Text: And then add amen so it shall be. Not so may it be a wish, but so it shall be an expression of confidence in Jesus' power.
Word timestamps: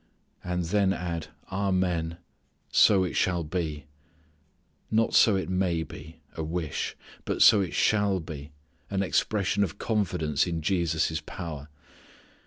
And 0.43 0.63
then 0.65 0.93
add 0.93 1.27
amen 1.51 2.17
so 2.71 3.03
it 3.03 3.15
shall 3.15 3.43
be. 3.43 3.85
Not 4.89 5.13
so 5.13 5.33
may 5.45 5.81
it 5.81 5.87
be 5.89 6.21
a 6.33 6.41
wish, 6.43 6.97
but 7.23 7.43
so 7.43 7.61
it 7.61 7.75
shall 7.75 8.19
be 8.19 8.51
an 8.89 9.03
expression 9.03 9.63
of 9.63 9.77
confidence 9.77 10.47
in 10.47 10.63
Jesus' 10.63 11.21
power. 11.23 11.69